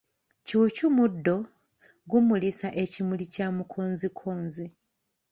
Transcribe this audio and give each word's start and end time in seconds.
Ccuucu 0.43 0.85
muddo 0.97 1.35
pgumulisa 2.03 2.67
ekimuli 2.83 3.25
kya 3.33 3.47
mukonzikonzi. 3.55 4.65